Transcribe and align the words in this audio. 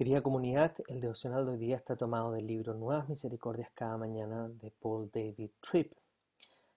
Querida 0.00 0.22
comunidad, 0.22 0.74
el 0.88 1.02
devocional 1.02 1.44
de 1.44 1.52
hoy 1.52 1.58
día 1.58 1.76
está 1.76 1.94
tomado 1.94 2.32
del 2.32 2.46
libro 2.46 2.72
Nuevas 2.72 3.06
Misericordias 3.10 3.70
cada 3.74 3.98
mañana 3.98 4.48
de 4.48 4.70
Paul 4.70 5.10
David 5.12 5.50
Tripp. 5.60 5.92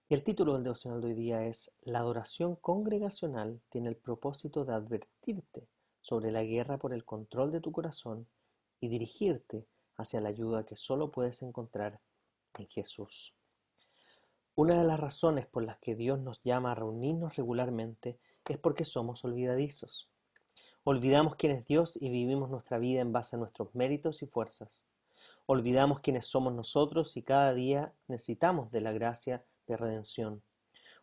Y 0.09 0.13
el 0.13 0.25
título 0.25 0.55
del 0.55 0.63
devocional 0.63 0.99
de 0.99 1.07
hoy 1.07 1.13
día 1.13 1.45
es 1.45 1.71
La 1.83 1.99
adoración 1.99 2.57
congregacional 2.57 3.61
tiene 3.69 3.87
el 3.87 3.95
propósito 3.95 4.65
de 4.65 4.73
advertirte 4.73 5.69
sobre 6.01 6.33
la 6.33 6.43
guerra 6.43 6.77
por 6.77 6.93
el 6.93 7.05
control 7.05 7.53
de 7.53 7.61
tu 7.61 7.71
corazón 7.71 8.27
y 8.81 8.89
dirigirte 8.89 9.67
hacia 9.95 10.19
la 10.19 10.27
ayuda 10.27 10.65
que 10.65 10.75
solo 10.75 11.09
puedes 11.09 11.43
encontrar 11.43 12.01
en 12.55 12.67
Jesús. 12.67 13.33
Una 14.53 14.77
de 14.77 14.83
las 14.83 14.99
razones 14.99 15.47
por 15.47 15.63
las 15.63 15.77
que 15.77 15.95
Dios 15.95 16.19
nos 16.19 16.43
llama 16.43 16.73
a 16.73 16.75
reunirnos 16.75 17.37
regularmente 17.37 18.19
es 18.49 18.57
porque 18.57 18.83
somos 18.83 19.23
olvidadizos. 19.23 20.12
Olvidamos 20.85 21.37
quién 21.37 21.53
es 21.53 21.63
Dios 21.63 21.97
y 22.01 22.09
vivimos 22.09 22.49
nuestra 22.49 22.77
vida 22.77 22.99
en 22.99 23.13
base 23.13 23.37
a 23.37 23.39
nuestros 23.39 23.73
méritos 23.73 24.21
y 24.21 24.27
fuerzas. 24.27 24.85
Olvidamos 25.45 26.01
quiénes 26.01 26.25
somos 26.25 26.53
nosotros 26.53 27.15
y 27.15 27.23
cada 27.23 27.53
día 27.53 27.93
necesitamos 28.09 28.69
de 28.69 28.81
la 28.81 28.91
gracia 28.91 29.45
de 29.65 29.77
redención. 29.77 30.43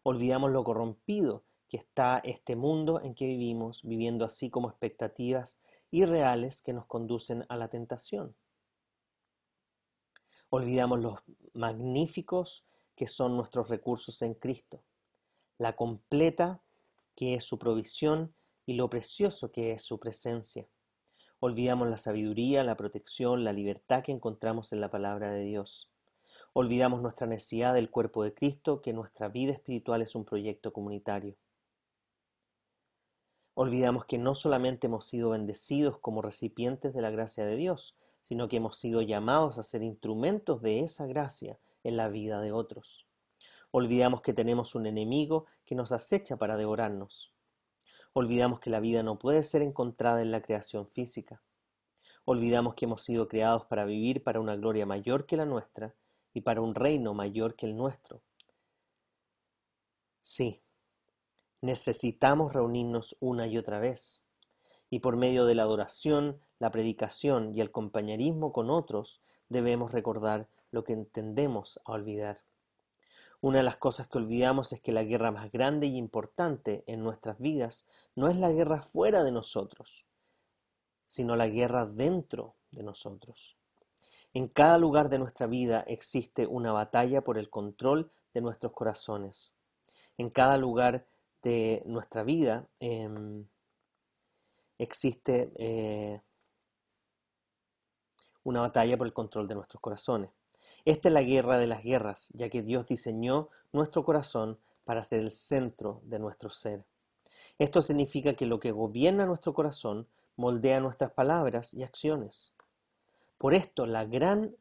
Olvidamos 0.02 0.50
lo 0.50 0.64
corrompido 0.64 1.44
que 1.66 1.78
está 1.78 2.20
este 2.24 2.56
mundo 2.56 3.00
en 3.00 3.14
que 3.14 3.24
vivimos, 3.24 3.82
viviendo 3.82 4.26
así 4.26 4.50
como 4.50 4.68
expectativas 4.68 5.58
irreales 5.90 6.60
que 6.60 6.74
nos 6.74 6.84
conducen 6.84 7.46
a 7.48 7.56
la 7.56 7.68
tentación. 7.68 8.36
Olvidamos 10.50 11.00
los 11.00 11.20
magníficos 11.54 12.66
que 12.94 13.06
son 13.06 13.34
nuestros 13.34 13.70
recursos 13.70 14.20
en 14.20 14.34
Cristo, 14.34 14.82
la 15.56 15.74
completa 15.74 16.60
que 17.16 17.34
es 17.34 17.44
su 17.44 17.58
provisión 17.58 18.34
y 18.70 18.74
lo 18.74 18.88
precioso 18.88 19.50
que 19.50 19.72
es 19.72 19.82
su 19.82 19.98
presencia. 19.98 20.64
Olvidamos 21.40 21.88
la 21.88 21.96
sabiduría, 21.96 22.62
la 22.62 22.76
protección, 22.76 23.42
la 23.42 23.52
libertad 23.52 24.04
que 24.04 24.12
encontramos 24.12 24.72
en 24.72 24.80
la 24.80 24.92
palabra 24.92 25.32
de 25.32 25.42
Dios. 25.42 25.90
Olvidamos 26.52 27.02
nuestra 27.02 27.26
necesidad 27.26 27.74
del 27.74 27.90
cuerpo 27.90 28.22
de 28.22 28.32
Cristo, 28.32 28.80
que 28.80 28.92
nuestra 28.92 29.26
vida 29.26 29.50
espiritual 29.50 30.02
es 30.02 30.14
un 30.14 30.24
proyecto 30.24 30.72
comunitario. 30.72 31.34
Olvidamos 33.54 34.04
que 34.04 34.18
no 34.18 34.36
solamente 34.36 34.86
hemos 34.86 35.04
sido 35.04 35.30
bendecidos 35.30 35.98
como 35.98 36.22
recipientes 36.22 36.94
de 36.94 37.02
la 37.02 37.10
gracia 37.10 37.44
de 37.44 37.56
Dios, 37.56 37.98
sino 38.20 38.46
que 38.46 38.58
hemos 38.58 38.78
sido 38.78 39.02
llamados 39.02 39.58
a 39.58 39.64
ser 39.64 39.82
instrumentos 39.82 40.62
de 40.62 40.78
esa 40.78 41.06
gracia 41.06 41.58
en 41.82 41.96
la 41.96 42.06
vida 42.06 42.40
de 42.40 42.52
otros. 42.52 43.08
Olvidamos 43.72 44.22
que 44.22 44.32
tenemos 44.32 44.76
un 44.76 44.86
enemigo 44.86 45.46
que 45.66 45.74
nos 45.74 45.90
acecha 45.90 46.36
para 46.36 46.56
devorarnos. 46.56 47.34
Olvidamos 48.12 48.60
que 48.60 48.70
la 48.70 48.80
vida 48.80 49.02
no 49.02 49.18
puede 49.18 49.42
ser 49.44 49.62
encontrada 49.62 50.20
en 50.22 50.32
la 50.32 50.42
creación 50.42 50.88
física. 50.88 51.40
Olvidamos 52.24 52.74
que 52.74 52.84
hemos 52.84 53.02
sido 53.02 53.28
creados 53.28 53.66
para 53.66 53.84
vivir 53.84 54.22
para 54.22 54.40
una 54.40 54.56
gloria 54.56 54.84
mayor 54.84 55.26
que 55.26 55.36
la 55.36 55.46
nuestra 55.46 55.94
y 56.34 56.40
para 56.40 56.60
un 56.60 56.74
reino 56.74 57.14
mayor 57.14 57.54
que 57.54 57.66
el 57.66 57.76
nuestro. 57.76 58.20
Sí, 60.18 60.60
necesitamos 61.60 62.52
reunirnos 62.52 63.16
una 63.20 63.46
y 63.46 63.58
otra 63.58 63.78
vez. 63.78 64.22
Y 64.90 64.98
por 64.98 65.16
medio 65.16 65.44
de 65.44 65.54
la 65.54 65.62
adoración, 65.62 66.40
la 66.58 66.70
predicación 66.70 67.54
y 67.54 67.60
el 67.60 67.70
compañerismo 67.70 68.52
con 68.52 68.70
otros, 68.70 69.22
debemos 69.48 69.92
recordar 69.92 70.48
lo 70.72 70.84
que 70.84 70.92
entendemos 70.92 71.80
a 71.84 71.92
olvidar. 71.92 72.42
Una 73.42 73.58
de 73.58 73.64
las 73.64 73.78
cosas 73.78 74.06
que 74.06 74.18
olvidamos 74.18 74.72
es 74.72 74.80
que 74.80 74.92
la 74.92 75.02
guerra 75.02 75.30
más 75.30 75.50
grande 75.50 75.86
y 75.86 75.96
importante 75.96 76.84
en 76.86 77.02
nuestras 77.02 77.38
vidas 77.38 77.86
no 78.14 78.28
es 78.28 78.36
la 78.36 78.52
guerra 78.52 78.82
fuera 78.82 79.24
de 79.24 79.32
nosotros, 79.32 80.06
sino 81.06 81.36
la 81.36 81.48
guerra 81.48 81.86
dentro 81.86 82.54
de 82.70 82.82
nosotros. 82.82 83.56
En 84.34 84.46
cada 84.46 84.78
lugar 84.78 85.08
de 85.08 85.18
nuestra 85.18 85.46
vida 85.46 85.80
existe 85.88 86.46
una 86.46 86.72
batalla 86.72 87.22
por 87.22 87.38
el 87.38 87.48
control 87.48 88.12
de 88.34 88.42
nuestros 88.42 88.72
corazones. 88.72 89.54
En 90.18 90.28
cada 90.28 90.56
lugar 90.56 91.06
de 91.42 91.82
nuestra 91.86 92.22
vida 92.22 92.68
em, 92.78 93.46
existe 94.78 95.50
eh, 95.56 96.20
una 98.44 98.60
batalla 98.60 98.96
por 98.96 99.06
el 99.06 99.12
control 99.12 99.48
de 99.48 99.54
nuestros 99.54 99.80
corazones. 99.80 100.30
Esta 100.84 101.08
es 101.08 101.14
la 101.14 101.22
guerra 101.22 101.58
de 101.58 101.66
las 101.66 101.82
guerras, 101.82 102.30
ya 102.34 102.48
que 102.48 102.62
Dios 102.62 102.86
diseñó 102.86 103.48
nuestro 103.72 104.04
corazón 104.04 104.58
para 104.84 105.04
ser 105.04 105.20
el 105.20 105.30
centro 105.30 106.00
de 106.04 106.18
nuestro 106.18 106.50
ser. 106.50 106.84
Esto 107.58 107.82
significa 107.82 108.34
que 108.34 108.46
lo 108.46 108.58
que 108.58 108.72
gobierna 108.72 109.26
nuestro 109.26 109.52
corazón 109.52 110.06
moldea 110.36 110.80
nuestras 110.80 111.12
palabras 111.12 111.74
y 111.74 111.82
acciones. 111.82 112.54
Por 113.38 113.54
esto, 113.54 113.86
la 113.86 114.04
gran 114.04 114.54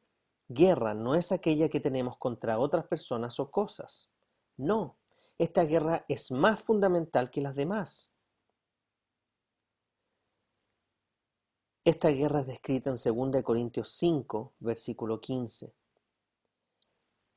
guerra 0.50 0.94
no 0.94 1.16
es 1.16 1.32
aquella 1.32 1.70
que 1.70 1.80
tenemos 1.80 2.18
contra 2.18 2.60
otras 2.60 2.86
personas 2.88 3.40
o 3.40 3.50
cosas. 3.50 4.10
No, 4.58 4.98
esta 5.38 5.64
guerra 5.64 6.06
es 6.10 6.32
más 6.32 6.62
fundamental 6.62 7.32
que 7.32 7.42
las 7.42 7.56
demás. 7.56 8.12
Esta 11.86 12.10
guerra 12.10 12.42
es 12.42 12.48
descrita 12.48 12.90
en 12.90 12.98
2 13.32 13.42
Corintios 13.42 13.90
5, 13.94 14.52
versículo 14.60 15.22
15. 15.22 15.74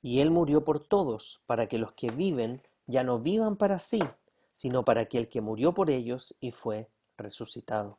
Y 0.03 0.21
Él 0.21 0.31
murió 0.31 0.65
por 0.65 0.81
todos, 0.81 1.41
para 1.47 1.69
que 1.69 1.79
los 1.79 1.93
que 1.93 2.09
viven 2.09 2.61
ya 2.87 3.05
no 3.05 3.21
vivan 3.21 3.57
para 3.57 3.79
sí, 3.79 4.01
sino 4.53 4.85
para 4.85 5.03
aquel 5.03 5.29
que 5.29 5.41
murió 5.41 5.73
por 5.73 5.89
ellos 5.89 6.35
y 6.41 6.51
fue 6.51 6.91
resucitado. 7.17 7.99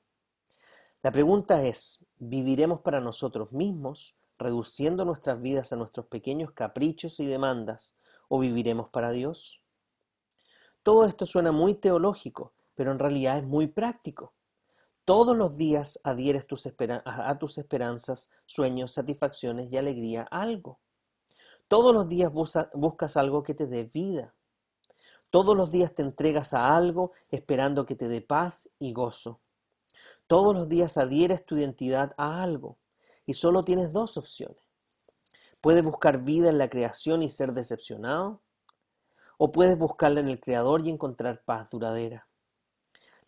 La 1.02 1.12
pregunta 1.12 1.64
es, 1.64 2.06
¿viviremos 2.18 2.82
para 2.82 3.02
nosotros 3.02 3.52
mismos, 3.54 4.16
reduciendo 4.38 5.06
nuestras 5.06 5.42
vidas 5.42 5.74
a 5.74 5.76
nuestros 5.76 6.06
pequeños 6.06 6.52
caprichos 6.52 7.20
y 7.20 7.26
demandas, 7.26 7.98
o 8.30 8.40
viviremos 8.40 8.90
para 8.90 9.12
Dios? 9.12 9.62
Todo 10.84 11.06
esto 11.06 11.26
suena 11.26 11.52
muy 11.52 11.76
teológico, 11.76 12.52
pero 12.76 12.92
en 12.92 13.00
realidad 13.00 13.38
es 13.38 13.46
muy 13.46 13.68
práctico. 13.68 14.34
Todos 15.06 15.36
los 15.36 15.58
días 15.58 16.00
adhieres 16.04 16.46
a 17.06 17.38
tus 17.38 17.58
esperanzas, 17.58 18.30
sueños, 18.46 18.94
satisfacciones 18.94 19.72
y 19.72 19.78
alegría 19.78 20.24
algo. 20.32 20.80
Todos 21.68 21.94
los 21.94 22.08
días 22.08 22.32
buscas 22.32 23.18
algo 23.18 23.44
que 23.44 23.54
te 23.54 23.68
dé 23.68 23.84
vida. 23.84 24.34
Todos 25.30 25.58
los 25.58 25.72
días 25.72 25.96
te 25.96 26.04
entregas 26.04 26.54
a 26.54 26.76
algo 26.76 27.12
esperando 27.32 27.86
que 27.86 27.96
te 27.96 28.08
dé 28.08 28.22
paz 28.22 28.70
y 28.78 28.94
gozo. 28.94 29.40
Todos 30.28 30.56
los 30.56 30.70
días 30.70 30.98
adhieres 30.98 31.46
tu 31.46 31.58
identidad 31.58 32.14
a 32.18 32.44
algo 32.44 32.78
y 33.26 33.34
solo 33.34 33.64
tienes 33.64 33.92
dos 33.92 34.18
opciones. 34.18 34.64
Puedes 35.62 35.84
buscar 35.84 36.24
vida 36.24 36.50
en 36.50 36.58
la 36.58 36.70
creación 36.70 37.24
y 37.24 37.30
ser 37.30 37.54
decepcionado 37.54 38.42
o 39.38 39.52
puedes 39.52 39.78
buscarla 39.78 40.20
en 40.20 40.28
el 40.28 40.40
Creador 40.40 40.86
y 40.86 40.90
encontrar 40.90 41.42
paz 41.44 41.70
duradera. 41.70 42.28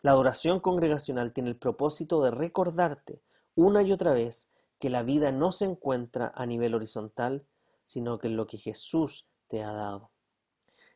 La 0.02 0.12
adoración 0.12 0.60
congregacional 0.60 1.32
tiene 1.32 1.50
el 1.50 1.56
propósito 1.56 2.22
de 2.22 2.30
recordarte 2.30 3.20
una 3.54 3.82
y 3.82 3.92
otra 3.92 4.12
vez 4.12 4.48
que 4.78 4.90
la 4.90 5.02
vida 5.02 5.32
no 5.32 5.50
se 5.50 5.64
encuentra 5.64 6.32
a 6.34 6.46
nivel 6.46 6.74
horizontal, 6.74 7.42
sino 7.86 8.18
que 8.18 8.26
en 8.26 8.36
lo 8.36 8.46
que 8.46 8.58
Jesús 8.58 9.26
te 9.48 9.62
ha 9.62 9.72
dado. 9.72 10.10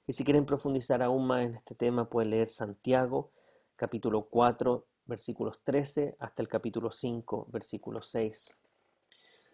Y 0.06 0.12
si 0.12 0.24
quieren 0.24 0.44
profundizar 0.44 1.02
aún 1.02 1.26
más 1.26 1.44
en 1.44 1.54
este 1.54 1.74
tema, 1.74 2.04
pueden 2.04 2.30
leer 2.30 2.48
Santiago, 2.48 3.30
capítulo 3.76 4.26
4, 4.28 4.84
versículos 5.06 5.60
13, 5.64 6.16
hasta 6.18 6.42
el 6.42 6.48
capítulo 6.48 6.90
5, 6.90 7.46
versículo 7.50 8.02
6. 8.02 8.56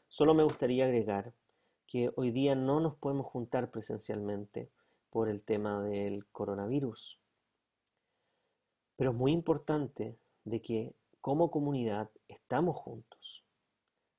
Solo 0.09 0.35
me 0.35 0.45
gustaría 0.45 0.87
agregar 0.87 1.35
que 1.87 2.11
hoy 2.17 2.31
día 2.31 2.55
no 2.55 2.81
nos 2.81 2.97
podemos 2.97 3.27
juntar 3.27 3.71
presencialmente 3.71 4.71
por 5.11 5.29
el 5.29 5.45
tema 5.45 5.83
del 5.83 6.27
coronavirus. 6.29 7.21
Pero 8.97 9.11
es 9.11 9.17
muy 9.17 9.33
importante 9.33 10.17
de 10.45 10.63
que 10.63 10.95
como 11.21 11.51
comunidad 11.51 12.11
estamos 12.29 12.77
juntos 12.77 13.46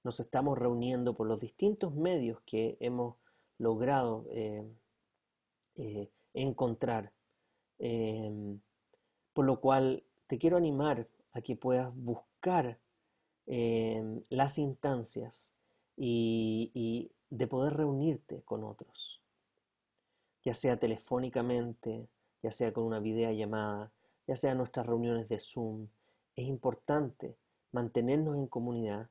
nos 0.08 0.22
estamos 0.22 0.58
reuniendo 0.58 1.18
por 1.18 1.28
los 1.28 1.42
distintos 1.42 1.94
medios 1.94 2.42
que 2.46 2.78
hemos 2.80 3.18
logrado 3.58 4.26
eh, 4.32 4.66
eh, 5.76 6.10
encontrar. 6.34 7.12
Em, 7.78 8.58
por 9.34 9.46
lo 9.46 9.60
cual 9.60 10.06
te 10.28 10.38
quiero 10.38 10.56
animar 10.56 11.10
a 11.34 11.42
que 11.42 11.58
puedas 11.58 11.94
buscar 11.94 12.80
em, 13.48 14.24
las 14.30 14.58
instancias 14.58 15.54
y, 15.98 16.72
y 16.74 17.12
de 17.30 17.48
poder 17.48 17.74
reunirte 17.74 18.44
con 18.44 18.64
otros, 18.64 19.22
ya 20.42 20.54
sea 20.54 20.80
telefónicamente, 20.80 22.08
ya 22.42 22.54
sea 22.54 22.72
con 22.72 22.86
una 22.86 23.02
videollamada, 23.02 23.92
ya 24.26 24.38
sea 24.38 24.56
nuestras 24.56 24.86
reuniones 24.86 25.28
de 25.28 25.42
Zoom. 25.42 25.90
Es 26.38 26.46
importante 26.48 27.36
mantenernos 27.74 28.38
en 28.38 28.48
comunidad 28.48 29.10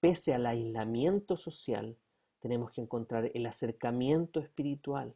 Pese 0.00 0.32
al 0.34 0.46
aislamiento 0.46 1.36
social, 1.36 1.96
tenemos 2.40 2.70
que 2.70 2.80
encontrar 2.80 3.30
el 3.34 3.46
acercamiento 3.46 4.40
espiritual. 4.40 5.14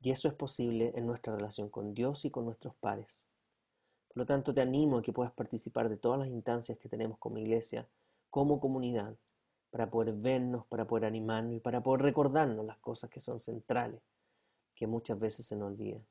Y 0.00 0.10
eso 0.10 0.28
es 0.28 0.34
posible 0.34 0.92
en 0.96 1.06
nuestra 1.06 1.36
relación 1.36 1.68
con 1.68 1.92
Dios 1.92 2.24
y 2.24 2.30
con 2.30 2.46
nuestros 2.46 2.74
pares. 2.76 3.28
Por 4.08 4.16
lo 4.16 4.26
tanto, 4.26 4.54
te 4.54 4.62
animo 4.62 4.98
a 4.98 5.02
que 5.02 5.12
puedas 5.12 5.32
participar 5.32 5.90
de 5.90 5.98
todas 5.98 6.18
las 6.18 6.28
instancias 6.28 6.78
que 6.78 6.88
tenemos 6.88 7.18
como 7.18 7.38
iglesia 7.38 7.86
como 8.30 8.60
comunidad 8.60 9.16
para 9.70 9.90
poder 9.90 10.14
vernos, 10.14 10.66
para 10.66 10.86
poder 10.86 11.04
animarnos 11.04 11.54
y 11.54 11.60
para 11.60 11.82
poder 11.82 12.02
recordarnos 12.02 12.64
las 12.64 12.78
cosas 12.78 13.10
que 13.10 13.20
son 13.20 13.38
centrales, 13.38 14.00
que 14.74 14.86
muchas 14.86 15.18
veces 15.18 15.46
se 15.46 15.56
nos 15.56 15.72
olvidan. 15.72 16.04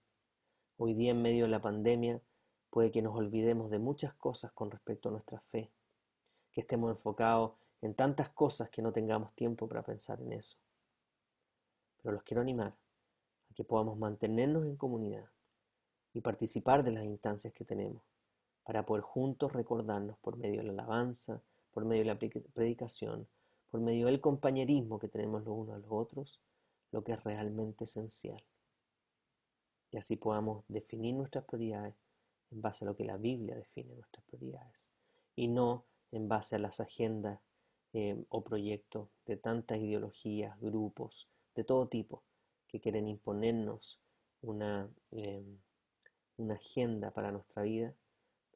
Hoy 0.77 0.93
día 0.93 1.11
en 1.11 1.21
medio 1.21 1.45
de 1.45 1.51
la 1.51 1.61
pandemia 1.61 2.21
puede 2.69 2.91
que 2.91 3.01
nos 3.01 3.15
olvidemos 3.15 3.71
de 3.71 3.79
muchas 3.79 4.13
cosas 4.13 4.51
con 4.51 4.69
respecto 4.69 5.09
a 5.09 5.13
nuestra 5.13 5.39
fe, 5.47 5.71
que 6.51 6.61
estemos 6.61 6.91
enfocados 6.91 7.53
en 7.81 7.93
tantas 7.93 8.29
cosas 8.29 8.69
que 8.69 8.81
no 8.81 8.91
tengamos 8.91 9.33
tiempo 9.33 9.67
para 9.67 9.83
pensar 9.83 10.21
en 10.21 10.33
eso. 10.33 10.57
Pero 12.01 12.13
los 12.13 12.23
quiero 12.23 12.41
animar 12.41 12.73
a 13.49 13.53
que 13.53 13.63
podamos 13.63 13.97
mantenernos 13.97 14.65
en 14.65 14.75
comunidad 14.75 15.25
y 16.13 16.21
participar 16.21 16.83
de 16.83 16.91
las 16.91 17.05
instancias 17.05 17.53
que 17.53 17.65
tenemos 17.65 18.01
para 18.63 18.85
poder 18.85 19.03
juntos 19.03 19.53
recordarnos 19.53 20.17
por 20.19 20.37
medio 20.37 20.61
de 20.61 20.67
la 20.67 20.73
alabanza, 20.73 21.41
por 21.71 21.85
medio 21.85 22.03
de 22.03 22.13
la 22.13 22.19
predicación, 22.53 23.27
por 23.71 23.81
medio 23.81 24.07
del 24.07 24.21
compañerismo 24.21 24.99
que 24.99 25.07
tenemos 25.07 25.43
los 25.43 25.55
unos 25.55 25.75
a 25.75 25.79
los 25.79 25.91
otros, 25.91 26.39
lo 26.91 27.03
que 27.03 27.13
es 27.13 27.23
realmente 27.23 27.85
esencial. 27.85 28.43
Y 29.91 29.97
así 29.97 30.17
podamos 30.17 30.63
definir 30.67 31.15
nuestras 31.15 31.45
prioridades 31.45 31.95
en 32.51 32.61
base 32.61 32.85
a 32.85 32.87
lo 32.87 32.95
que 32.95 33.05
la 33.05 33.17
Biblia 33.17 33.55
define 33.55 33.95
nuestras 33.95 34.23
prioridades 34.25 34.87
y 35.35 35.47
no 35.47 35.85
en 36.11 36.27
base 36.27 36.55
a 36.55 36.59
las 36.59 36.79
agendas 36.79 37.39
eh, 37.93 38.23
o 38.29 38.43
proyectos 38.43 39.09
de 39.25 39.37
tantas 39.37 39.79
ideologías, 39.79 40.59
grupos, 40.59 41.27
de 41.55 41.63
todo 41.63 41.87
tipo, 41.87 42.23
que 42.67 42.79
quieren 42.79 43.07
imponernos 43.07 43.99
una, 44.41 44.89
em, 45.11 45.57
una 46.37 46.55
agenda 46.55 47.11
para 47.11 47.31
nuestra 47.31 47.63
vida, 47.63 47.93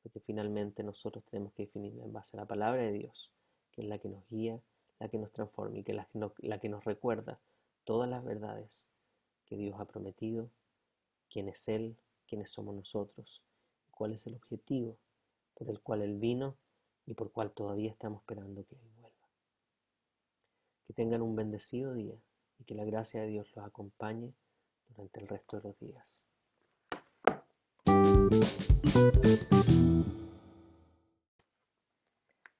porque 0.01 0.19
finalmente 0.19 0.83
nosotros 0.83 1.23
tenemos 1.25 1.53
que 1.53 1.63
definirla 1.63 2.03
en 2.03 2.13
base 2.13 2.38
a 2.38 2.41
la 2.41 2.45
palabra 2.45 2.81
de 2.83 2.91
Dios, 2.91 3.31
que 3.71 3.81
es 3.81 3.88
la 3.88 3.97
que 3.97 4.09
nos 4.09 4.27
guía, 4.29 4.61
la 4.99 5.09
que 5.09 5.17
nos 5.17 5.31
transforma 5.31 5.79
y 5.79 5.83
que 5.83 5.94
la, 5.94 6.07
la 6.38 6.59
que 6.59 6.69
nos 6.69 6.85
recuerda 6.85 7.39
todas 7.83 8.09
las 8.09 8.23
verdades 8.23 8.91
que 9.45 9.57
Dios 9.57 9.79
ha 9.79 9.85
prometido, 9.85 10.49
quién 11.29 11.49
es 11.49 11.67
Él, 11.67 11.97
quiénes 12.27 12.51
somos 12.51 12.75
nosotros, 12.75 13.41
cuál 13.91 14.13
es 14.13 14.27
el 14.27 14.35
objetivo 14.35 14.97
por 15.56 15.69
el 15.69 15.81
cual 15.81 16.01
Él 16.01 16.17
vino 16.17 16.56
y 17.05 17.13
por 17.13 17.31
cual 17.31 17.51
todavía 17.51 17.91
estamos 17.91 18.21
esperando 18.21 18.65
que 18.65 18.75
Él 18.75 18.91
vuelva. 19.00 19.27
Que 20.88 20.94
tengan 20.94 21.21
un 21.21 21.35
bendecido 21.35 21.94
día 21.94 22.15
y 22.59 22.63
que 22.63 22.75
la 22.75 22.85
gracia 22.85 23.21
de 23.21 23.27
Dios 23.27 23.51
los 23.55 23.65
acompañe 23.65 24.33
durante 24.89 25.19
el 25.19 25.27
resto 25.27 25.57
de 25.57 25.69
los 25.69 25.79
días. 25.79 26.25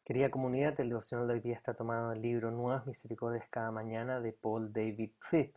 Querida 0.06 0.30
comunidad, 0.30 0.80
el 0.82 0.90
devocional 0.90 1.28
de 1.28 1.36
hoy 1.36 1.40
día 1.40 1.56
está 1.56 1.74
tomado 1.74 2.10
del 2.10 2.22
libro 2.22 2.52
Nuevas 2.52 2.86
Misericordias 2.86 3.48
cada 3.50 3.72
mañana 3.72 4.20
de 4.20 4.34
Paul 4.34 4.74
David 4.74 5.12
Tripp. 5.30 5.56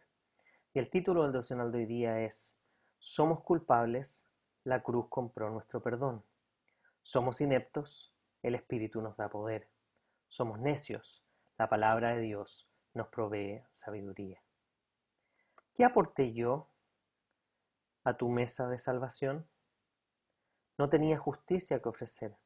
Y 0.73 0.79
el 0.79 0.89
título 0.89 1.25
del 1.25 1.33
devocional 1.33 1.73
de 1.73 1.79
hoy 1.79 1.87
día 1.87 2.21
es 2.21 2.61
Somos 2.99 3.43
culpables, 3.43 4.25
la 4.63 4.83
cruz 4.83 5.07
compró 5.09 5.51
nuestro 5.51 5.83
perdón. 5.83 6.23
Somos 7.03 7.41
ineptos, 7.41 8.13
el 8.49 8.55
Espíritu 8.55 9.03
nos 9.03 9.17
da 9.17 9.29
poder. 9.29 9.69
Somos 10.29 10.61
necios, 10.61 11.25
la 11.59 11.69
palabra 11.69 12.15
de 12.15 12.21
Dios 12.21 12.71
nos 12.95 13.09
provee 13.09 13.65
sabiduría. 13.71 14.41
¿Qué 15.75 15.85
aporté 15.85 16.33
yo 16.33 16.71
a 18.05 18.17
tu 18.17 18.29
mesa 18.29 18.69
de 18.69 18.79
salvación? 18.79 19.49
No 20.79 20.89
tenía 20.89 21.19
justicia 21.19 21.81
que 21.81 21.89
ofrecer, 21.89 22.37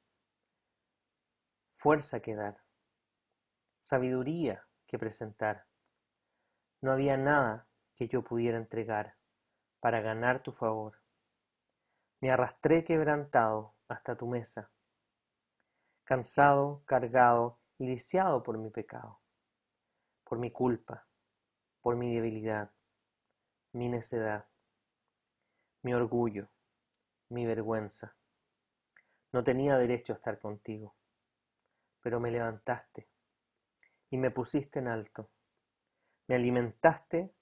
fuerza 1.69 2.20
que 2.20 2.35
dar, 2.35 2.62
sabiduría 3.79 4.67
que 4.87 4.99
presentar. 4.99 5.67
No 6.81 6.93
había 6.93 7.17
nada 7.17 7.69
que 7.94 8.08
yo 8.08 8.25
pudiera 8.25 8.56
entregar 8.56 9.17
para 9.81 10.00
ganar 10.00 10.43
tu 10.43 10.53
favor. 10.53 11.03
Me 12.20 12.31
arrastré 12.31 12.85
quebrantado 12.85 13.75
hasta 13.88 14.17
tu 14.17 14.26
mesa, 14.26 14.70
cansado, 16.10 16.82
cargado 16.86 17.60
y 17.78 17.86
lisiado 17.86 18.42
por 18.42 18.58
mi 18.58 18.68
pecado 18.68 19.20
por 20.24 20.38
mi 20.40 20.50
culpa, 20.52 21.08
por 21.80 21.94
mi 21.94 22.12
debilidad, 22.12 22.72
mi 23.72 23.88
necedad, 23.88 24.48
mi 25.82 25.92
orgullo, 25.94 26.48
mi 27.28 27.46
vergüenza. 27.46 28.16
No 29.30 29.44
tenía 29.44 29.76
derecho 29.76 30.12
a 30.12 30.16
estar 30.16 30.40
contigo, 30.40 30.96
pero 32.00 32.18
me 32.18 32.32
levantaste 32.32 33.08
y 34.10 34.18
me 34.18 34.32
pusiste 34.32 34.80
en 34.80 34.88
alto. 34.88 35.30
Me 36.26 36.34
alimentaste 36.34 37.32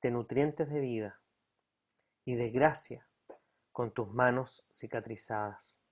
de 0.00 0.10
nutrientes 0.10 0.70
de 0.70 0.80
vida 0.80 1.20
y 2.24 2.34
de 2.34 2.50
gracia 2.50 3.06
con 3.72 3.92
tus 3.92 4.08
manos 4.08 4.66
cicatrizadas. 4.74 5.83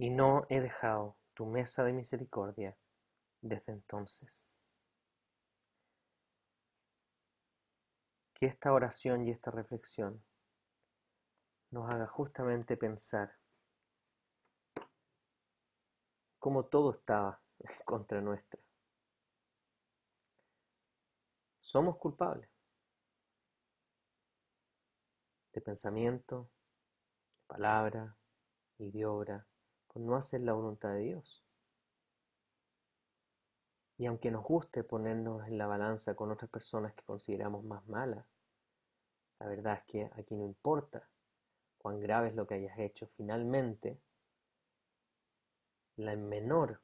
Y 0.00 0.08
no 0.08 0.46
he 0.48 0.62
dejado 0.62 1.18
tu 1.34 1.44
mesa 1.44 1.84
de 1.84 1.92
misericordia 1.92 2.74
desde 3.42 3.72
entonces. 3.72 4.56
Que 8.32 8.46
esta 8.46 8.72
oración 8.72 9.26
y 9.26 9.30
esta 9.30 9.50
reflexión 9.50 10.24
nos 11.68 11.92
haga 11.92 12.06
justamente 12.06 12.78
pensar 12.78 13.36
cómo 16.38 16.64
todo 16.64 16.92
estaba 16.94 17.42
contra 17.84 18.22
nuestra. 18.22 18.58
Somos 21.58 21.98
culpables 21.98 22.48
de 25.52 25.60
pensamiento, 25.60 26.48
de 27.34 27.46
palabra 27.46 28.16
y 28.78 28.90
de 28.92 29.04
obra 29.04 29.46
por 29.92 30.02
no 30.02 30.16
hacer 30.16 30.40
la 30.42 30.52
voluntad 30.52 30.90
de 30.90 31.00
Dios. 31.00 31.42
Y 33.98 34.06
aunque 34.06 34.30
nos 34.30 34.44
guste 34.44 34.82
ponernos 34.82 35.46
en 35.46 35.58
la 35.58 35.66
balanza 35.66 36.14
con 36.14 36.30
otras 36.30 36.50
personas 36.50 36.94
que 36.94 37.02
consideramos 37.02 37.64
más 37.64 37.86
malas, 37.86 38.24
la 39.40 39.46
verdad 39.46 39.74
es 39.78 39.84
que 39.84 40.10
aquí 40.16 40.34
no 40.34 40.44
importa 40.44 41.08
cuán 41.78 42.00
grave 42.00 42.28
es 42.28 42.34
lo 42.34 42.46
que 42.46 42.54
hayas 42.54 42.78
hecho, 42.78 43.08
finalmente 43.16 44.00
la 45.96 46.16
menor, 46.16 46.80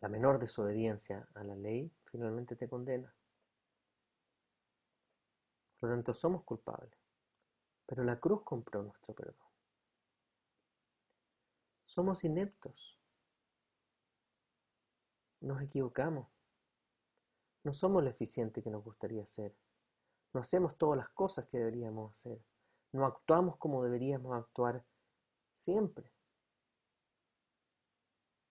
la 0.00 0.08
menor 0.08 0.38
desobediencia 0.38 1.28
a 1.34 1.44
la 1.44 1.56
ley 1.56 1.92
finalmente 2.04 2.56
te 2.56 2.68
condena. 2.68 3.14
Por 5.78 5.88
lo 5.90 5.96
tanto, 5.96 6.14
somos 6.14 6.42
culpables, 6.44 6.98
pero 7.86 8.04
la 8.04 8.18
cruz 8.18 8.42
compró 8.44 8.82
nuestro 8.82 9.14
perdón. 9.14 9.49
Somos 11.90 12.22
ineptos, 12.22 12.96
nos 15.40 15.60
equivocamos. 15.60 16.28
No 17.64 17.72
somos 17.72 18.04
lo 18.04 18.08
eficiente 18.08 18.62
que 18.62 18.70
nos 18.70 18.84
gustaría 18.84 19.26
ser. 19.26 19.56
No 20.32 20.38
hacemos 20.38 20.78
todas 20.78 20.98
las 20.98 21.08
cosas 21.08 21.46
que 21.46 21.58
deberíamos 21.58 22.12
hacer. 22.12 22.40
No 22.92 23.06
actuamos 23.06 23.56
como 23.56 23.82
deberíamos 23.82 24.38
actuar 24.38 24.84
siempre. 25.56 26.12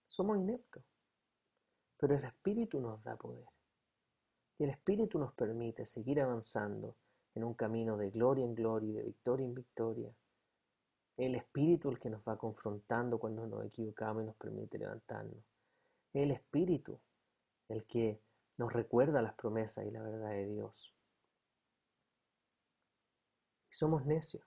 Somos 0.09 0.37
ineptos. 0.37 0.83
Pero 1.95 2.17
el 2.17 2.25
Espíritu 2.25 2.81
nos 2.81 3.01
da 3.05 3.15
poder. 3.15 3.47
Y 4.57 4.65
el 4.65 4.71
Espíritu 4.71 5.17
nos 5.17 5.33
permite 5.33 5.85
seguir 5.85 6.19
avanzando 6.19 6.97
en 7.35 7.45
un 7.45 7.53
camino 7.53 7.95
de 7.95 8.09
gloria 8.09 8.43
en 8.43 8.53
gloria 8.53 8.89
y 8.89 8.93
de 8.95 9.03
victoria 9.03 9.45
en 9.45 9.55
victoria. 9.55 10.13
El 11.19 11.35
Espíritu 11.35 11.89
el 11.89 11.99
que 11.99 12.09
nos 12.09 12.21
va 12.27 12.37
confrontando 12.37 13.19
cuando 13.19 13.45
nos 13.45 13.63
equivocamos 13.65 14.23
y 14.23 14.25
nos 14.25 14.35
permite 14.37 14.79
levantarnos 14.79 15.43
el 16.13 16.31
Espíritu 16.31 16.99
el 17.67 17.85
que 17.85 18.19
nos 18.57 18.73
recuerda 18.73 19.21
las 19.21 19.35
promesas 19.35 19.85
y 19.85 19.91
la 19.91 20.01
verdad 20.01 20.31
de 20.31 20.47
Dios. 20.47 20.93
Y 23.69 23.73
somos 23.73 24.05
necios. 24.05 24.43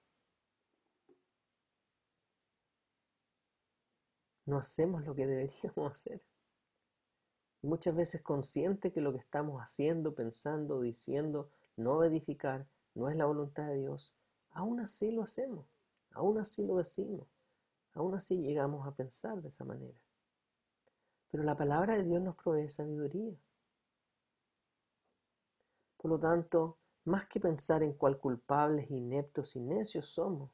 No 4.44 4.58
hacemos 4.58 5.04
lo 5.04 5.14
que 5.14 5.26
deberíamos 5.26 5.92
hacer. 5.92 6.20
muchas 7.62 7.94
veces 7.94 8.22
consciente 8.22 8.92
que 8.92 9.00
lo 9.00 9.12
que 9.12 9.20
estamos 9.20 9.60
haciendo, 9.60 10.16
pensando, 10.16 10.80
diciendo, 10.80 11.48
no 11.76 12.02
edificar, 12.02 12.66
no 12.94 13.08
es 13.08 13.16
la 13.16 13.24
voluntad 13.24 13.68
de 13.68 13.76
Dios, 13.76 14.16
aún 14.50 14.80
así 14.80 15.12
lo 15.12 15.22
hacemos, 15.22 15.71
aún 16.14 16.38
así 16.38 16.64
lo 16.66 16.76
decimos, 16.76 17.26
aún 17.94 18.14
así 18.14 18.36
llegamos 18.36 18.86
a 18.86 18.92
pensar 18.92 19.40
de 19.40 19.48
esa 19.48 19.64
manera. 19.64 19.98
Pero 21.30 21.44
la 21.44 21.56
palabra 21.56 21.96
de 21.96 22.04
Dios 22.04 22.22
nos 22.22 22.36
provee 22.36 22.68
sabiduría. 22.68 23.34
Por 25.96 26.10
lo 26.10 26.18
tanto, 26.18 26.78
más 27.04 27.26
que 27.26 27.40
pensar 27.40 27.82
en 27.82 27.94
cuál 27.94 28.18
culpables, 28.18 28.90
ineptos 28.90 29.56
y 29.56 29.60
necios 29.60 30.06
somos, 30.06 30.50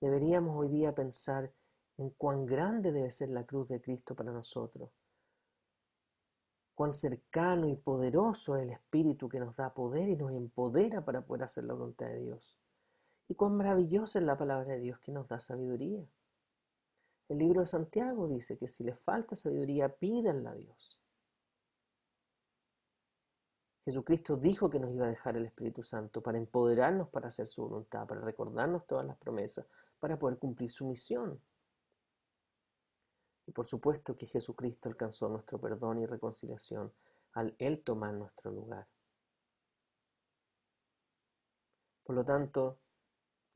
deberíamos 0.00 0.56
hoy 0.56 0.68
día 0.68 0.94
pensar 0.94 1.52
en 1.98 2.10
cuán 2.10 2.46
grande 2.46 2.92
debe 2.92 3.10
ser 3.10 3.30
la 3.30 3.44
cruz 3.44 3.68
de 3.68 3.80
Cristo 3.80 4.14
para 4.14 4.32
nosotros, 4.32 4.90
cuán 6.74 6.92
cercano 6.92 7.68
y 7.68 7.76
poderoso 7.76 8.56
es 8.56 8.64
el 8.64 8.70
Espíritu 8.70 9.28
que 9.28 9.40
nos 9.40 9.56
da 9.56 9.72
poder 9.72 10.08
y 10.08 10.16
nos 10.16 10.32
empodera 10.32 11.04
para 11.04 11.22
poder 11.22 11.44
hacer 11.44 11.64
la 11.64 11.74
voluntad 11.74 12.06
de 12.06 12.20
Dios, 12.20 12.58
y 13.28 13.34
cuán 13.34 13.56
maravillosa 13.56 14.18
es 14.18 14.24
la 14.24 14.38
palabra 14.38 14.74
de 14.74 14.80
Dios 14.80 14.98
que 15.00 15.12
nos 15.12 15.28
da 15.28 15.40
sabiduría. 15.40 16.04
El 17.28 17.38
libro 17.38 17.60
de 17.60 17.66
Santiago 17.66 18.28
dice 18.28 18.56
que 18.56 18.68
si 18.68 18.84
les 18.84 18.98
falta 19.00 19.34
sabiduría, 19.34 19.88
pídanla 19.88 20.50
a 20.50 20.54
Dios. 20.54 21.00
Jesucristo 23.84 24.36
dijo 24.36 24.68
que 24.68 24.80
nos 24.80 24.92
iba 24.92 25.06
a 25.06 25.10
dejar 25.10 25.36
el 25.36 25.46
Espíritu 25.46 25.82
Santo 25.82 26.20
para 26.20 26.38
empoderarnos 26.38 27.08
para 27.08 27.28
hacer 27.28 27.46
su 27.46 27.62
voluntad, 27.62 28.06
para 28.06 28.20
recordarnos 28.20 28.86
todas 28.86 29.06
las 29.06 29.16
promesas, 29.16 29.66
para 30.00 30.18
poder 30.18 30.38
cumplir 30.38 30.70
su 30.70 30.86
misión. 30.86 31.40
Y 33.46 33.52
por 33.52 33.64
supuesto 33.64 34.16
que 34.16 34.26
Jesucristo 34.26 34.88
alcanzó 34.88 35.28
nuestro 35.28 35.60
perdón 35.60 36.00
y 36.00 36.06
reconciliación 36.06 36.92
al 37.34 37.54
Él 37.58 37.82
tomar 37.82 38.12
nuestro 38.14 38.50
lugar. 38.50 38.88
Por 42.02 42.16
lo 42.16 42.24
tanto, 42.24 42.78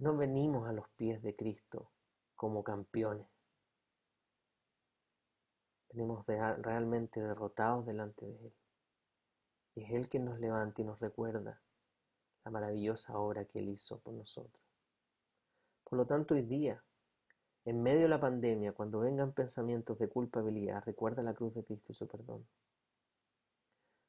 no 0.00 0.16
venimos 0.16 0.66
a 0.66 0.73
los 0.73 0.88
pies 0.97 1.23
de 1.23 1.37
Cristo 1.37 1.90
como 2.35 2.64
campeones. 2.64 3.26
Venimos 5.92 6.25
realmente 6.26 7.21
derrotados 7.21 7.85
delante 7.85 8.25
de 8.25 8.47
Él. 8.47 8.52
Y 9.75 9.85
es 9.85 9.90
Él 9.90 10.09
quien 10.09 10.25
nos 10.25 10.40
levanta 10.40 10.80
y 10.80 10.85
nos 10.85 10.99
recuerda 11.00 11.61
la 12.45 12.50
maravillosa 12.50 13.19
obra 13.19 13.45
que 13.45 13.59
Él 13.59 13.69
hizo 13.69 14.00
por 14.00 14.14
nosotros. 14.14 14.62
Por 15.85 15.99
lo 15.99 16.07
tanto, 16.07 16.35
hoy 16.35 16.42
día, 16.42 16.83
en 17.66 17.83
medio 17.83 18.02
de 18.02 18.09
la 18.09 18.21
pandemia, 18.21 18.73
cuando 18.73 19.00
vengan 19.00 19.33
pensamientos 19.33 19.99
de 19.99 20.09
culpabilidad, 20.09 20.83
recuerda 20.85 21.23
la 21.23 21.35
cruz 21.35 21.54
de 21.54 21.64
Cristo 21.64 21.92
y 21.92 21.95
su 21.95 22.09
perdón. 22.09 22.49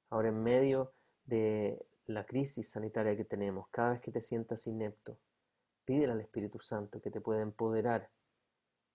Ahora, 0.09 0.29
en 0.29 0.41
medio 0.41 0.93
de 1.25 1.85
la 2.05 2.25
crisis 2.25 2.69
sanitaria 2.69 3.17
que 3.17 3.25
tenemos, 3.25 3.67
cada 3.71 3.91
vez 3.91 4.01
que 4.01 4.11
te 4.11 4.21
sientas 4.21 4.67
inepto, 4.67 5.17
pídele 5.91 6.13
al 6.13 6.21
Espíritu 6.21 6.57
Santo 6.61 7.01
que 7.01 7.11
te 7.11 7.19
pueda 7.19 7.41
empoderar 7.41 8.09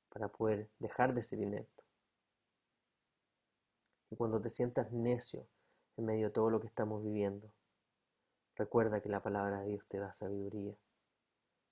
para 0.08 0.28
poder 0.28 0.70
dejar 0.78 1.12
de 1.12 1.22
ser 1.22 1.40
inepto. 1.40 1.84
Y 4.10 4.16
cuando 4.16 4.40
te 4.40 4.48
sientas 4.48 4.90
necio 4.92 5.46
en 5.98 6.06
medio 6.06 6.28
de 6.28 6.32
todo 6.32 6.48
lo 6.48 6.58
que 6.58 6.68
estamos 6.68 7.04
viviendo, 7.04 7.52
recuerda 8.54 9.02
que 9.02 9.10
la 9.10 9.22
palabra 9.22 9.60
de 9.60 9.72
Dios 9.72 9.84
te 9.88 9.98
da 9.98 10.14
sabiduría 10.14 10.74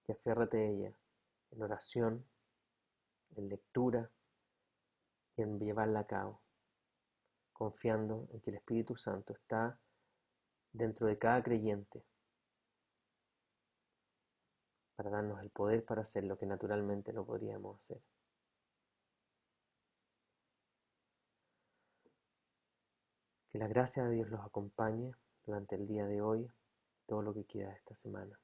y 0.07 0.13
aférrate 0.13 0.59
a 0.59 0.67
ella 0.67 0.93
en 1.53 1.63
oración, 1.63 2.27
en 3.35 3.49
lectura 3.49 4.11
y 5.39 5.43
en 5.43 5.59
llevarla 5.59 6.01
a 6.01 6.07
cabo, 6.07 6.43
confiando 7.55 8.29
en 8.31 8.43
que 8.43 8.51
el 8.51 8.57
Espíritu 8.57 8.99
Santo 8.99 9.33
está 9.33 9.79
dentro 10.75 11.07
de 11.07 11.17
cada 11.17 11.43
creyente 11.43 12.05
para 14.97 15.11
darnos 15.11 15.41
el 15.43 15.51
poder 15.51 15.85
para 15.85 16.03
hacer 16.03 16.25
lo 16.25 16.39
que 16.39 16.47
naturalmente 16.47 17.13
no 17.13 17.25
podríamos 17.25 17.79
hacer. 17.79 18.01
Que 23.51 23.59
la 23.59 23.69
gracia 23.69 24.05
de 24.05 24.17
Dios 24.17 24.29
los 24.31 24.41
acompañe 24.41 25.13
durante 25.47 25.77
el 25.77 25.87
día 25.87 26.07
de 26.07 26.21
hoy, 26.21 26.51
todo 27.07 27.23
lo 27.23 27.35
que 27.35 27.45
queda 27.45 27.73
esta 27.73 27.95
semana. 27.95 28.39